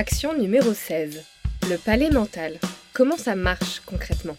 Action 0.00 0.32
numéro 0.32 0.72
16. 0.72 1.22
Le 1.68 1.76
palais 1.76 2.08
mental. 2.08 2.58
Comment 2.94 3.18
ça 3.18 3.36
marche 3.36 3.80
concrètement? 3.80 4.38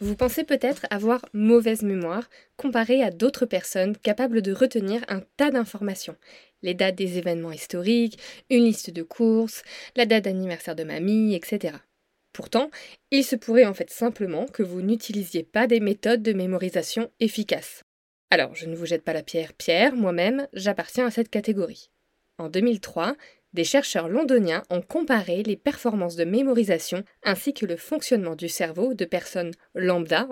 Vous 0.00 0.16
pensez 0.16 0.42
peut-être 0.42 0.86
avoir 0.90 1.24
mauvaise 1.34 1.82
mémoire 1.82 2.28
comparé 2.56 3.04
à 3.04 3.12
d'autres 3.12 3.46
personnes 3.46 3.96
capables 3.96 4.42
de 4.42 4.52
retenir 4.52 5.04
un 5.06 5.20
tas 5.36 5.52
d'informations. 5.52 6.16
Les 6.62 6.74
dates 6.74 6.96
des 6.96 7.16
événements 7.16 7.52
historiques, 7.52 8.18
une 8.50 8.64
liste 8.64 8.90
de 8.90 9.04
courses, 9.04 9.62
la 9.94 10.04
date 10.04 10.24
d'anniversaire 10.24 10.74
de 10.74 10.82
mamie, 10.82 11.36
etc. 11.36 11.76
Pourtant, 12.32 12.72
il 13.12 13.22
se 13.22 13.36
pourrait 13.36 13.66
en 13.66 13.74
fait 13.74 13.90
simplement 13.90 14.46
que 14.46 14.64
vous 14.64 14.82
n'utilisiez 14.82 15.44
pas 15.44 15.68
des 15.68 15.78
méthodes 15.78 16.24
de 16.24 16.32
mémorisation 16.32 17.08
efficaces. 17.20 17.84
Alors, 18.32 18.56
je 18.56 18.66
ne 18.66 18.74
vous 18.74 18.86
jette 18.86 19.04
pas 19.04 19.12
la 19.12 19.22
pierre, 19.22 19.52
Pierre, 19.52 19.94
moi-même, 19.94 20.48
j'appartiens 20.52 21.06
à 21.06 21.12
cette 21.12 21.30
catégorie. 21.30 21.88
En 22.40 22.48
2003, 22.48 23.16
des 23.52 23.64
chercheurs 23.64 24.08
londoniens 24.08 24.62
ont 24.70 24.80
comparé 24.80 25.42
les 25.42 25.56
performances 25.56 26.16
de 26.16 26.24
mémorisation 26.24 27.04
ainsi 27.22 27.52
que 27.52 27.66
le 27.66 27.76
fonctionnement 27.76 28.34
du 28.34 28.48
cerveau 28.48 28.94
de 28.94 29.04
personnes 29.04 29.52
lambda, 29.74 30.26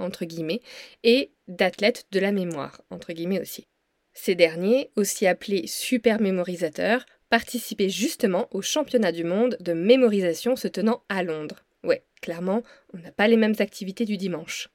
et 1.04 1.32
d'athlètes 1.48 2.06
de 2.10 2.18
la 2.18 2.32
mémoire, 2.32 2.80
aussi. 2.90 3.68
Ces 4.14 4.34
derniers, 4.34 4.90
aussi 4.96 5.26
appelés 5.26 5.66
super 5.66 6.18
mémorisateurs, 6.18 7.04
participaient 7.28 7.90
justement 7.90 8.48
au 8.52 8.62
championnat 8.62 9.12
du 9.12 9.24
monde 9.24 9.58
de 9.60 9.74
mémorisation 9.74 10.56
se 10.56 10.66
tenant 10.66 11.02
à 11.10 11.22
Londres. 11.22 11.66
Ouais, 11.84 12.06
clairement, 12.22 12.62
on 12.94 12.98
n'a 13.00 13.12
pas 13.12 13.28
les 13.28 13.36
mêmes 13.36 13.56
activités 13.58 14.06
du 14.06 14.16
dimanche. 14.16 14.70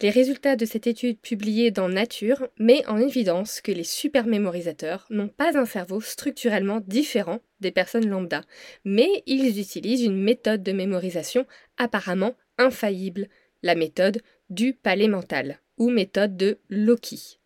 Les 0.00 0.10
résultats 0.10 0.56
de 0.56 0.64
cette 0.64 0.86
étude 0.86 1.20
publiée 1.20 1.70
dans 1.70 1.88
Nature 1.88 2.48
mettent 2.58 2.88
en 2.88 2.98
évidence 2.98 3.60
que 3.60 3.70
les 3.72 3.84
supermémorisateurs 3.84 5.06
n'ont 5.10 5.28
pas 5.28 5.56
un 5.56 5.66
cerveau 5.66 6.00
structurellement 6.00 6.80
différent 6.80 7.40
des 7.60 7.70
personnes 7.70 8.08
lambda, 8.08 8.42
mais 8.84 9.22
ils 9.26 9.60
utilisent 9.60 10.02
une 10.02 10.20
méthode 10.20 10.62
de 10.62 10.72
mémorisation 10.72 11.46
apparemment 11.76 12.34
infaillible, 12.58 13.28
la 13.62 13.74
méthode 13.74 14.20
du 14.50 14.74
palais 14.74 15.08
mental, 15.08 15.60
ou 15.78 15.90
méthode 15.90 16.36
de 16.36 16.58
Loki. 16.68 17.38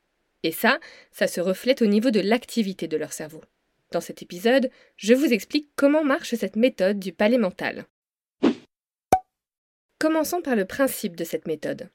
Et 0.43 0.53
ça, 0.53 0.81
ça 1.13 1.27
se 1.27 1.41
reflète 1.41 1.83
au 1.83 1.87
niveau 1.87 2.11
de 2.11 2.21
l'activité 2.21 2.89
de 2.89 2.97
leur 2.97 3.13
cerveau. 3.13 3.43
Dans 3.93 4.01
cet 4.01 4.23
épisode, 4.23 4.71
je 4.97 5.15
vous 5.15 5.33
explique 5.33 5.71
comment 5.77 6.05
marche 6.05 6.35
cette 6.35 6.57
méthode 6.57 6.99
du 6.99 7.13
palais 7.13 7.39
mental. 7.39 7.87
Commençons 9.99 10.43
par 10.43 10.57
le 10.57 10.65
principe 10.65 11.17
de 11.17 11.25
cette 11.25 11.47
méthode. 11.47 11.89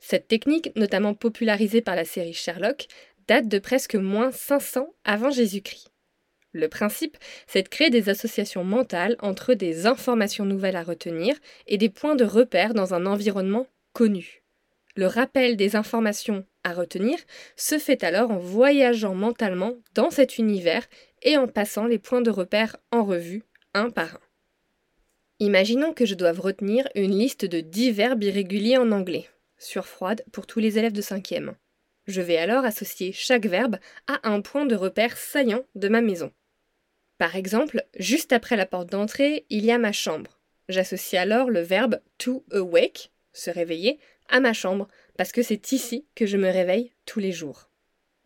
Cette 0.00 0.28
technique, 0.28 0.72
notamment 0.76 1.14
popularisée 1.14 1.82
par 1.82 1.94
la 1.94 2.04
série 2.04 2.32
Sherlock, 2.32 2.88
date 3.28 3.48
de 3.48 3.58
presque 3.58 3.94
moins 3.94 4.32
500 4.32 4.92
avant 5.04 5.30
Jésus-Christ. 5.30 5.92
Le 6.52 6.68
principe, 6.68 7.16
c'est 7.46 7.62
de 7.62 7.68
créer 7.68 7.90
des 7.90 8.08
associations 8.08 8.64
mentales 8.64 9.16
entre 9.20 9.54
des 9.54 9.86
informations 9.86 10.44
nouvelles 10.44 10.74
à 10.74 10.82
retenir 10.82 11.36
et 11.68 11.78
des 11.78 11.90
points 11.90 12.16
de 12.16 12.24
repère 12.24 12.74
dans 12.74 12.92
un 12.92 13.06
environnement 13.06 13.68
connu. 13.92 14.42
Le 14.96 15.06
rappel 15.06 15.56
des 15.56 15.76
informations 15.76 16.44
à 16.64 16.72
retenir 16.72 17.16
se 17.54 17.78
fait 17.78 18.02
alors 18.02 18.32
en 18.32 18.38
voyageant 18.38 19.14
mentalement 19.14 19.76
dans 19.94 20.10
cet 20.10 20.38
univers 20.38 20.86
et 21.22 21.36
en 21.36 21.46
passant 21.46 21.86
les 21.86 21.98
points 21.98 22.22
de 22.22 22.30
repère 22.30 22.76
en 22.90 23.04
revue, 23.04 23.44
un 23.72 23.90
par 23.90 24.14
un. 24.14 24.20
Imaginons 25.38 25.94
que 25.94 26.04
je 26.04 26.16
doive 26.16 26.40
retenir 26.40 26.88
une 26.96 27.16
liste 27.16 27.44
de 27.44 27.60
dix 27.60 27.92
verbes 27.92 28.24
irréguliers 28.24 28.76
en 28.76 28.90
anglais 28.90 29.28
froide 29.86 30.24
pour 30.32 30.46
tous 30.46 30.58
les 30.58 30.78
élèves 30.78 30.92
de 30.92 31.02
5e. 31.02 31.54
Je 32.06 32.20
vais 32.20 32.38
alors 32.38 32.64
associer 32.64 33.12
chaque 33.12 33.46
verbe 33.46 33.76
à 34.06 34.28
un 34.28 34.40
point 34.40 34.66
de 34.66 34.74
repère 34.74 35.16
saillant 35.16 35.64
de 35.74 35.88
ma 35.88 36.00
maison. 36.00 36.32
Par 37.18 37.36
exemple, 37.36 37.84
juste 37.98 38.32
après 38.32 38.56
la 38.56 38.66
porte 38.66 38.90
d'entrée, 38.90 39.46
il 39.50 39.64
y 39.64 39.70
a 39.70 39.78
ma 39.78 39.92
chambre. 39.92 40.40
J'associe 40.68 41.20
alors 41.20 41.50
le 41.50 41.60
verbe 41.60 42.00
to 42.18 42.44
awake, 42.52 43.10
se 43.32 43.50
réveiller, 43.50 43.98
à 44.28 44.40
ma 44.40 44.52
chambre, 44.52 44.88
parce 45.18 45.32
que 45.32 45.42
c'est 45.42 45.72
ici 45.72 46.06
que 46.14 46.26
je 46.26 46.36
me 46.36 46.50
réveille 46.50 46.92
tous 47.04 47.20
les 47.20 47.32
jours. 47.32 47.68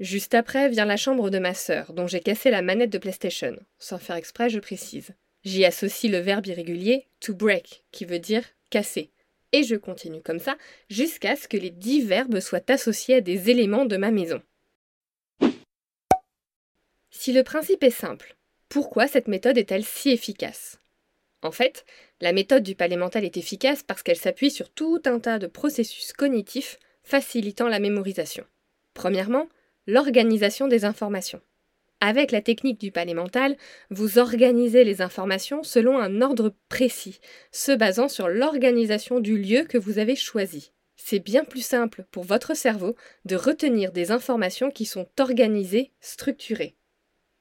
Juste 0.01 0.35
après 0.35 0.69
vient 0.69 0.85
la 0.85 0.97
chambre 0.97 1.31
de 1.31 1.39
ma 1.39 1.55
sœur, 1.55 1.93
dont 1.93 2.07
j'ai 2.07 2.21
cassé 2.21 2.51
la 2.51 2.63
manette 2.63 2.91
de 2.91 2.99
PlayStation. 2.99 3.57
Sans 3.79 3.99
faire 3.99 4.17
exprès, 4.17 4.51
je 4.51 4.61
précise. 4.61 5.15
J'y 5.45 5.65
associe 5.65 6.11
le 6.11 6.19
verbe 6.19 6.47
irrégulier 6.47 7.09
to 7.21 7.35
break, 7.35 7.85
qui 7.91 8.05
veut 8.05 8.19
dire 8.19 8.45
casser 8.71 9.11
et 9.55 9.63
je 9.63 9.77
continue 9.77 10.21
comme 10.21 10.41
ça 10.41 10.57
jusqu'à 10.91 11.37
ce 11.37 11.47
que 11.47 11.57
les 11.57 11.71
dix 11.71 12.05
verbes 12.05 12.41
soient 12.41 12.71
associés 12.73 13.15
à 13.15 13.21
des 13.21 13.51
éléments 13.51 13.85
de 13.85 13.97
ma 13.97 14.11
maison. 14.11 14.43
Si 17.13 17.33
le 17.33 17.45
principe 17.45 17.85
est 17.85 17.91
simple, 17.91 18.37
pourquoi 18.69 19.07
cette 19.07 19.29
méthode 19.29 19.57
est-elle 19.57 19.85
si 19.85 20.11
efficace? 20.11 20.81
En 21.41 21.53
fait, 21.53 21.85
la 22.21 22.33
méthode 22.33 22.65
du 22.65 22.75
palais 22.75 22.97
mental 22.97 23.25
est 23.25 23.37
efficace 23.37 23.85
parce 23.85 24.03
qu'elle 24.03 24.17
s'appuie 24.17 24.51
sur 24.51 24.71
tout 24.71 25.01
un 25.05 25.21
tas 25.21 25.39
de 25.39 25.47
processus 25.47 26.13
cognitifs 26.13 26.81
facilitant 27.05 27.69
la 27.69 27.79
mémorisation. 27.79 28.45
Premièrement, 28.93 29.49
l'organisation 29.87 30.67
des 30.67 30.85
informations. 30.85 31.41
Avec 32.07 32.33
la 32.33 32.43
technique 32.43 32.79
du 32.79 32.93
palais 32.93 33.15
mental, 33.15 33.57
vous 33.89 34.19
organisez 34.19 34.85
les 34.85 35.01
informations 35.01 35.63
selon 35.63 35.99
un 35.99 36.21
ordre 36.21 36.55
précis, 36.69 37.19
se 37.51 37.73
basant 37.73 38.11
sur 38.11 38.29
l'organisation 38.29 39.21
du 39.21 39.39
lieu 39.39 39.65
que 39.65 39.79
vous 39.79 39.99
avez 39.99 40.15
choisi. 40.15 40.73
C'est 40.97 41.19
bien 41.19 41.45
plus 41.45 41.65
simple 41.65 42.05
pour 42.11 42.25
votre 42.25 42.55
cerveau 42.55 42.95
de 43.25 43.37
retenir 43.37 43.91
des 43.91 44.11
informations 44.11 44.71
qui 44.71 44.85
sont 44.85 45.09
organisées, 45.19 45.93
structurées. 46.03 46.77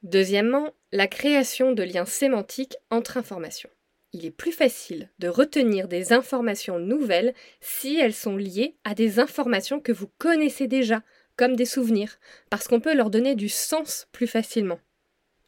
Deuxièmement, 0.01 0.72
la 0.94 1.07
création 1.07 1.74
de 1.74 1.84
liens 1.84 2.06
sémantiques 2.06 2.78
entre 2.90 3.18
informations. 3.18 3.69
Il 4.13 4.25
est 4.25 4.31
plus 4.31 4.53
facile 4.53 5.09
de 5.19 5.28
retenir 5.28 5.90
des 5.90 6.13
informations 6.13 6.80
nouvelles 6.80 7.34
si 7.59 8.00
elles 8.00 8.13
sont 8.13 8.38
liées 8.38 8.78
à 8.85 8.94
des 8.94 9.19
informations 9.19 9.81
que 9.81 9.91
vous 9.91 10.07
connaissez 10.19 10.68
déjà, 10.68 11.03
comme 11.35 11.55
des 11.55 11.66
souvenirs, 11.66 12.19
parce 12.49 12.67
qu'on 12.67 12.79
peut 12.79 12.95
leur 12.95 13.09
donner 13.09 13.35
du 13.35 13.49
sens 13.49 14.07
plus 14.11 14.27
facilement. 14.27 14.79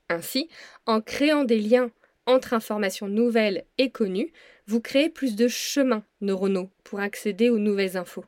Ainsi, 0.09 0.49
en 0.85 1.01
créant 1.01 1.43
des 1.43 1.59
liens 1.59 1.91
entre 2.25 2.53
informations 2.53 3.07
nouvelles 3.07 3.65
et 3.77 3.91
connues, 3.91 4.31
vous 4.67 4.81
créez 4.81 5.09
plus 5.09 5.35
de 5.35 5.47
chemins 5.47 6.03
neuronaux 6.21 6.71
pour 6.83 6.99
accéder 6.99 7.49
aux 7.49 7.59
nouvelles 7.59 7.97
infos. 7.97 8.25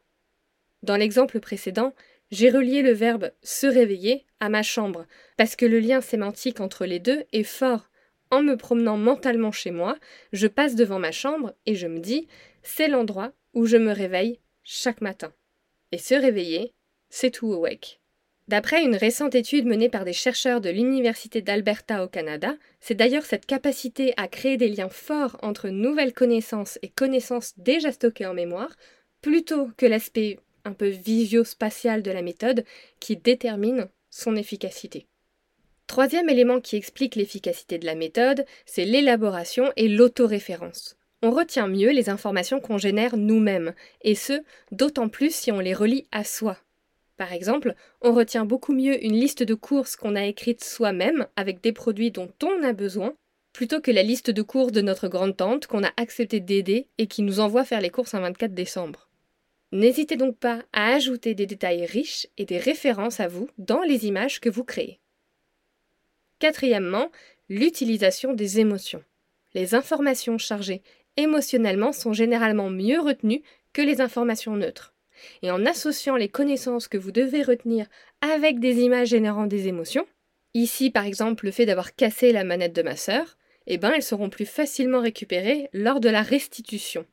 Dans 0.83 0.95
l'exemple 0.95 1.39
précédent, 1.39 1.93
j'ai 2.29 2.49
relié 2.49 2.81
le 2.81 2.91
verbe 2.91 3.31
se 3.41 3.67
réveiller 3.67 4.25
à 4.39 4.49
ma 4.49 4.63
chambre, 4.63 5.05
parce 5.37 5.55
que 5.55 5.65
le 5.65 5.79
lien 5.79 6.01
sémantique 6.01 6.59
entre 6.59 6.85
les 6.85 6.99
deux 6.99 7.23
est 7.31 7.43
fort. 7.43 7.89
En 8.29 8.43
me 8.43 8.57
promenant 8.57 8.97
mentalement 8.97 9.51
chez 9.51 9.71
moi, 9.71 9.97
je 10.33 10.47
passe 10.47 10.75
devant 10.75 10.99
ma 10.99 11.11
chambre 11.11 11.55
et 11.65 11.75
je 11.75 11.87
me 11.87 11.99
dis 11.99 12.27
c'est 12.61 12.89
l'endroit 12.89 13.31
où 13.53 13.65
je 13.65 13.77
me 13.77 13.91
réveille 13.91 14.39
chaque 14.63 15.01
matin. 15.01 15.33
Et 15.93 15.97
se 15.97 16.13
réveiller, 16.13 16.73
c'est 17.17 17.31
tout 17.31 17.51
awake. 17.51 17.99
D'après 18.47 18.83
une 18.83 18.95
récente 18.95 19.33
étude 19.33 19.65
menée 19.65 19.89
par 19.89 20.05
des 20.05 20.13
chercheurs 20.13 20.61
de 20.61 20.69
l'Université 20.69 21.41
d'Alberta 21.41 22.03
au 22.03 22.07
Canada, 22.07 22.55
c'est 22.79 22.93
d'ailleurs 22.93 23.25
cette 23.25 23.47
capacité 23.47 24.13
à 24.17 24.27
créer 24.27 24.55
des 24.55 24.69
liens 24.69 24.87
forts 24.87 25.37
entre 25.41 25.69
nouvelles 25.69 26.13
connaissances 26.13 26.77
et 26.83 26.89
connaissances 26.89 27.53
déjà 27.57 27.91
stockées 27.91 28.27
en 28.27 28.35
mémoire, 28.35 28.69
plutôt 29.21 29.69
que 29.77 29.87
l'aspect 29.87 30.39
un 30.63 30.73
peu 30.73 30.89
visio-spatial 30.89 32.03
de 32.03 32.11
la 32.11 32.21
méthode, 32.21 32.63
qui 32.99 33.17
détermine 33.17 33.89
son 34.11 34.35
efficacité. 34.35 35.07
Troisième 35.87 36.29
élément 36.29 36.61
qui 36.61 36.75
explique 36.75 37.15
l'efficacité 37.15 37.79
de 37.79 37.85
la 37.87 37.95
méthode, 37.95 38.45
c'est 38.67 38.85
l'élaboration 38.85 39.71
et 39.75 39.87
l'autoréférence. 39.87 40.97
On 41.23 41.31
retient 41.31 41.67
mieux 41.67 41.91
les 41.91 42.09
informations 42.09 42.59
qu'on 42.59 42.77
génère 42.77 43.17
nous-mêmes, 43.17 43.73
et 44.03 44.13
ce, 44.13 44.43
d'autant 44.71 45.09
plus 45.09 45.33
si 45.33 45.51
on 45.51 45.59
les 45.59 45.73
relie 45.73 46.05
à 46.11 46.23
soi, 46.23 46.57
par 47.17 47.33
exemple, 47.33 47.73
on 48.01 48.13
retient 48.13 48.45
beaucoup 48.45 48.73
mieux 48.73 49.03
une 49.03 49.19
liste 49.19 49.41
de 49.41 49.55
courses 49.55 49.95
qu'on 49.95 50.15
a 50.15 50.25
écrite 50.25 50.63
soi-même 50.63 51.27
avec 51.35 51.61
des 51.61 51.73
produits 51.73 52.11
dont 52.11 52.31
on 52.43 52.63
a 52.63 52.73
besoin, 52.73 53.15
plutôt 53.53 53.81
que 53.81 53.89
la 53.89 54.03
liste 54.03 54.29
de 54.29 54.41
courses 54.43 54.71
de 54.71 54.81
notre 54.81 55.07
grande-tante 55.07 55.65
qu'on 55.65 55.83
a 55.83 55.91
accepté 55.97 56.39
d'aider 56.39 56.87
et 56.99 57.07
qui 57.07 57.23
nous 57.23 57.39
envoie 57.39 57.65
faire 57.65 57.81
les 57.81 57.89
courses 57.89 58.13
un 58.13 58.19
24 58.19 58.53
décembre. 58.53 59.09
N'hésitez 59.71 60.15
donc 60.15 60.37
pas 60.37 60.63
à 60.73 60.93
ajouter 60.93 61.33
des 61.33 61.47
détails 61.47 61.85
riches 61.85 62.27
et 62.37 62.45
des 62.45 62.59
références 62.59 63.19
à 63.19 63.27
vous 63.27 63.49
dans 63.57 63.81
les 63.81 64.05
images 64.05 64.39
que 64.39 64.49
vous 64.49 64.63
créez. 64.63 64.99
Quatrièmement, 66.39 67.11
l'utilisation 67.49 68.33
des 68.33 68.59
émotions. 68.59 69.03
Les 69.55 69.73
informations 69.73 70.37
chargées 70.37 70.83
émotionnellement 71.17 71.91
sont 71.91 72.13
généralement 72.13 72.69
mieux 72.69 73.01
retenues 73.01 73.41
que 73.73 73.81
les 73.81 74.01
informations 74.01 74.55
neutres. 74.55 74.93
Et 75.41 75.51
en 75.51 75.65
associant 75.65 76.15
les 76.15 76.29
connaissances 76.29 76.87
que 76.87 76.97
vous 76.97 77.11
devez 77.11 77.43
retenir 77.43 77.87
avec 78.21 78.59
des 78.59 78.79
images 78.81 79.09
générant 79.09 79.47
des 79.47 79.67
émotions, 79.67 80.05
ici 80.53 80.89
par 80.89 81.05
exemple 81.05 81.45
le 81.45 81.51
fait 81.51 81.65
d'avoir 81.65 81.95
cassé 81.95 82.31
la 82.31 82.43
manette 82.43 82.73
de 82.73 82.81
ma 82.81 82.95
sœur, 82.95 83.37
eh 83.67 83.77
ben 83.77 83.91
elles 83.95 84.03
seront 84.03 84.29
plus 84.29 84.45
facilement 84.45 85.01
récupérées 85.01 85.69
lors 85.73 85.99
de 85.99 86.09
la 86.09 86.21
restitution. 86.21 87.05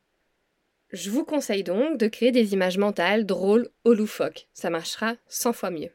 Je 0.92 1.10
vous 1.10 1.24
conseille 1.24 1.64
donc 1.64 1.98
de 1.98 2.06
créer 2.06 2.30
des 2.30 2.52
images 2.52 2.78
mentales 2.78 3.26
drôles 3.26 3.68
ou 3.84 3.92
loufoques, 3.92 4.48
ça 4.52 4.70
marchera 4.70 5.16
100 5.28 5.52
fois 5.52 5.70
mieux. 5.70 5.90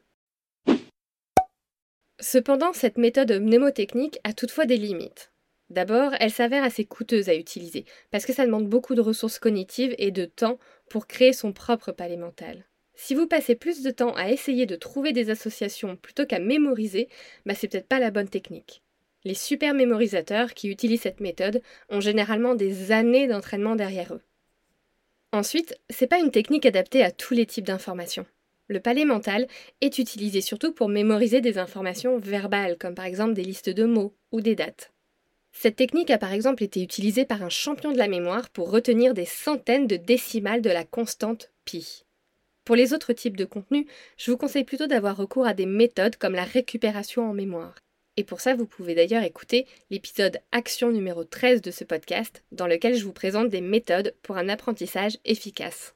Cependant, 2.20 2.74
cette 2.74 2.98
méthode 2.98 3.32
mnémotechnique 3.32 4.18
a 4.24 4.34
toutefois 4.34 4.66
des 4.66 4.76
limites. 4.76 5.32
D'abord, 5.70 6.12
elle 6.18 6.32
s'avère 6.32 6.64
assez 6.64 6.84
coûteuse 6.84 7.28
à 7.28 7.34
utiliser, 7.36 7.84
parce 8.10 8.26
que 8.26 8.32
ça 8.32 8.44
demande 8.44 8.68
beaucoup 8.68 8.96
de 8.96 9.00
ressources 9.00 9.38
cognitives 9.38 9.94
et 9.98 10.10
de 10.10 10.24
temps 10.24 10.58
pour 10.88 11.06
créer 11.06 11.32
son 11.32 11.52
propre 11.52 11.92
palais 11.92 12.16
mental. 12.16 12.66
Si 12.94 13.14
vous 13.14 13.28
passez 13.28 13.54
plus 13.54 13.82
de 13.82 13.90
temps 13.90 14.14
à 14.14 14.30
essayer 14.30 14.66
de 14.66 14.76
trouver 14.76 15.12
des 15.12 15.30
associations 15.30 15.96
plutôt 15.96 16.26
qu'à 16.26 16.40
mémoriser, 16.40 17.08
bah 17.46 17.54
c'est 17.54 17.68
peut-être 17.68 17.88
pas 17.88 18.00
la 18.00 18.10
bonne 18.10 18.28
technique. 18.28 18.82
Les 19.24 19.34
super 19.34 19.72
mémorisateurs 19.72 20.54
qui 20.54 20.68
utilisent 20.68 21.02
cette 21.02 21.20
méthode 21.20 21.62
ont 21.88 22.00
généralement 22.00 22.54
des 22.54 22.90
années 22.90 23.28
d'entraînement 23.28 23.76
derrière 23.76 24.14
eux. 24.14 24.22
Ensuite, 25.32 25.78
c'est 25.88 26.08
pas 26.08 26.18
une 26.18 26.32
technique 26.32 26.66
adaptée 26.66 27.04
à 27.04 27.12
tous 27.12 27.34
les 27.34 27.46
types 27.46 27.66
d'informations. 27.66 28.26
Le 28.66 28.80
palais 28.80 29.04
mental 29.04 29.46
est 29.80 29.98
utilisé 29.98 30.40
surtout 30.40 30.72
pour 30.72 30.88
mémoriser 30.88 31.40
des 31.40 31.58
informations 31.58 32.18
verbales, 32.18 32.76
comme 32.76 32.94
par 32.94 33.04
exemple 33.04 33.34
des 33.34 33.44
listes 33.44 33.70
de 33.70 33.84
mots 33.84 34.14
ou 34.32 34.40
des 34.40 34.56
dates. 34.56 34.92
Cette 35.52 35.76
technique 35.76 36.10
a 36.10 36.18
par 36.18 36.32
exemple 36.32 36.62
été 36.62 36.82
utilisée 36.82 37.24
par 37.24 37.42
un 37.42 37.48
champion 37.48 37.92
de 37.92 37.98
la 37.98 38.08
mémoire 38.08 38.50
pour 38.50 38.70
retenir 38.70 39.14
des 39.14 39.26
centaines 39.26 39.86
de 39.86 39.96
décimales 39.96 40.62
de 40.62 40.70
la 40.70 40.84
constante 40.84 41.50
pi. 41.64 42.04
Pour 42.64 42.76
les 42.76 42.92
autres 42.94 43.12
types 43.12 43.36
de 43.36 43.44
contenus, 43.44 43.86
je 44.16 44.30
vous 44.30 44.36
conseille 44.36 44.64
plutôt 44.64 44.86
d'avoir 44.86 45.16
recours 45.16 45.46
à 45.46 45.54
des 45.54 45.66
méthodes 45.66 46.16
comme 46.16 46.34
la 46.34 46.44
récupération 46.44 47.28
en 47.28 47.34
mémoire. 47.34 47.74
Et 48.16 48.24
pour 48.24 48.40
ça, 48.40 48.54
vous 48.54 48.66
pouvez 48.66 48.94
d'ailleurs 48.94 49.22
écouter 49.22 49.66
l'épisode 49.90 50.40
Action 50.52 50.90
numéro 50.90 51.24
13 51.24 51.62
de 51.62 51.70
ce 51.70 51.84
podcast, 51.84 52.42
dans 52.52 52.66
lequel 52.66 52.94
je 52.94 53.04
vous 53.04 53.12
présente 53.12 53.48
des 53.48 53.60
méthodes 53.60 54.14
pour 54.22 54.36
un 54.36 54.48
apprentissage 54.48 55.18
efficace. 55.24 55.94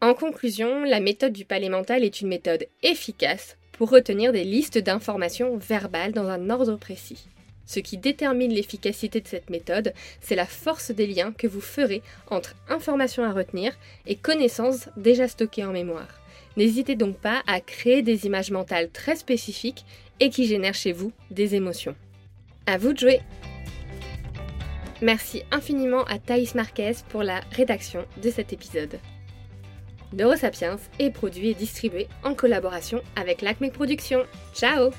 En 0.00 0.14
conclusion, 0.14 0.84
la 0.84 1.00
méthode 1.00 1.32
du 1.32 1.44
palais 1.44 1.68
mental 1.68 2.04
est 2.04 2.20
une 2.20 2.28
méthode 2.28 2.66
efficace 2.82 3.56
pour 3.72 3.90
retenir 3.90 4.32
des 4.32 4.44
listes 4.44 4.78
d'informations 4.78 5.56
verbales 5.58 6.12
dans 6.12 6.28
un 6.28 6.48
ordre 6.48 6.76
précis. 6.76 7.26
Ce 7.70 7.78
qui 7.78 7.98
détermine 7.98 8.52
l'efficacité 8.52 9.20
de 9.20 9.28
cette 9.28 9.48
méthode, 9.48 9.94
c'est 10.20 10.34
la 10.34 10.44
force 10.44 10.90
des 10.90 11.06
liens 11.06 11.30
que 11.30 11.46
vous 11.46 11.60
ferez 11.60 12.02
entre 12.28 12.56
informations 12.68 13.22
à 13.22 13.32
retenir 13.32 13.78
et 14.08 14.16
connaissances 14.16 14.88
déjà 14.96 15.28
stockées 15.28 15.64
en 15.64 15.70
mémoire. 15.70 16.20
N'hésitez 16.56 16.96
donc 16.96 17.16
pas 17.18 17.44
à 17.46 17.60
créer 17.60 18.02
des 18.02 18.26
images 18.26 18.50
mentales 18.50 18.90
très 18.90 19.14
spécifiques 19.14 19.84
et 20.18 20.30
qui 20.30 20.46
génèrent 20.46 20.74
chez 20.74 20.90
vous 20.90 21.12
des 21.30 21.54
émotions. 21.54 21.94
À 22.66 22.76
vous 22.76 22.92
de 22.92 22.98
jouer! 22.98 23.20
Merci 25.00 25.44
infiniment 25.52 26.02
à 26.06 26.18
Thaïs 26.18 26.56
Marquez 26.56 26.94
pour 27.08 27.22
la 27.22 27.38
rédaction 27.52 28.04
de 28.20 28.30
cet 28.30 28.52
épisode. 28.52 28.98
Neurosapiens 30.12 30.78
est 30.98 31.10
produit 31.10 31.50
et 31.50 31.54
distribué 31.54 32.08
en 32.24 32.34
collaboration 32.34 33.00
avec 33.14 33.42
l'Acme 33.42 33.70
Productions. 33.70 34.26
Ciao 34.56 34.90